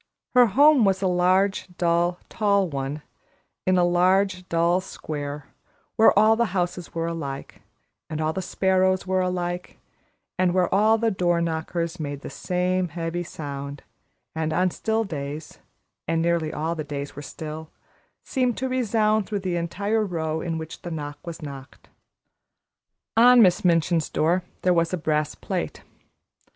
Her 0.33 0.47
home 0.47 0.83
was 0.83 1.03
a 1.03 1.07
large, 1.07 1.67
dull, 1.77 2.17
tall 2.27 2.67
one, 2.67 3.03
in 3.67 3.77
a 3.77 3.83
large, 3.83 4.49
dull 4.49 4.81
square, 4.81 5.53
where 5.95 6.11
all 6.17 6.35
the 6.35 6.55
houses 6.57 6.95
were 6.95 7.05
alike, 7.05 7.61
and 8.09 8.19
all 8.19 8.33
the 8.33 8.41
sparrows 8.41 9.05
were 9.05 9.19
alike, 9.21 9.77
and 10.39 10.55
where 10.55 10.73
all 10.73 10.97
the 10.97 11.11
door 11.11 11.39
knockers 11.39 11.99
made 11.99 12.21
the 12.21 12.31
same 12.31 12.87
heavy 12.87 13.21
sound, 13.21 13.83
and 14.33 14.51
on 14.51 14.71
still 14.71 15.03
days 15.03 15.59
and 16.07 16.19
nearly 16.19 16.51
all 16.51 16.73
the 16.73 16.83
days 16.83 17.15
were 17.15 17.21
still 17.21 17.69
seemed 18.23 18.57
to 18.57 18.67
resound 18.67 19.27
through 19.27 19.41
the 19.41 19.55
entire 19.55 20.03
row 20.03 20.41
in 20.41 20.57
which 20.57 20.81
the 20.81 20.89
knock 20.89 21.19
was 21.27 21.43
knocked. 21.43 21.89
On 23.15 23.39
Miss 23.39 23.63
Minchin's 23.63 24.09
door 24.09 24.41
there 24.63 24.73
was 24.73 24.91
a 24.93 24.97
brass 24.97 25.35
plate. 25.35 25.83